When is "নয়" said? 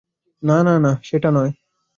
1.31-1.51